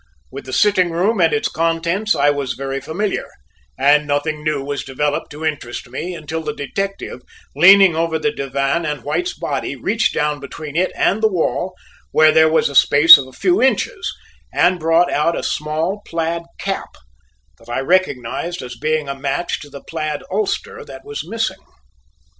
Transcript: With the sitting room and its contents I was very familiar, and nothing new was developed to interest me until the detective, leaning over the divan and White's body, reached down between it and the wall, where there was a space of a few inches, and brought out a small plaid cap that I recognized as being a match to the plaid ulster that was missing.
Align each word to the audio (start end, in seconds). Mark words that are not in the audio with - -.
With 0.31 0.45
the 0.45 0.51
sitting 0.53 0.89
room 0.89 1.21
and 1.21 1.31
its 1.31 1.47
contents 1.47 2.15
I 2.15 2.31
was 2.31 2.53
very 2.53 2.81
familiar, 2.81 3.27
and 3.77 4.07
nothing 4.07 4.43
new 4.43 4.63
was 4.63 4.83
developed 4.83 5.29
to 5.29 5.45
interest 5.45 5.87
me 5.89 6.15
until 6.15 6.41
the 6.41 6.55
detective, 6.55 7.21
leaning 7.55 7.95
over 7.95 8.17
the 8.17 8.31
divan 8.31 8.83
and 8.83 9.03
White's 9.03 9.37
body, 9.37 9.75
reached 9.75 10.11
down 10.11 10.39
between 10.39 10.75
it 10.75 10.91
and 10.95 11.21
the 11.21 11.27
wall, 11.27 11.75
where 12.09 12.31
there 12.31 12.49
was 12.49 12.67
a 12.67 12.73
space 12.73 13.19
of 13.19 13.27
a 13.27 13.31
few 13.31 13.61
inches, 13.61 14.11
and 14.51 14.79
brought 14.79 15.11
out 15.13 15.37
a 15.37 15.43
small 15.43 16.01
plaid 16.03 16.41
cap 16.57 16.95
that 17.59 17.69
I 17.69 17.81
recognized 17.81 18.63
as 18.63 18.75
being 18.75 19.07
a 19.07 19.13
match 19.13 19.59
to 19.59 19.69
the 19.69 19.83
plaid 19.83 20.23
ulster 20.31 20.83
that 20.83 21.05
was 21.05 21.29
missing. 21.29 21.61